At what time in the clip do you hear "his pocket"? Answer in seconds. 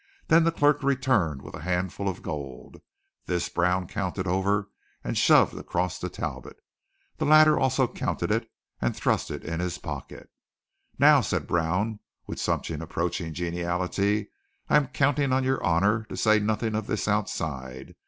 9.59-10.31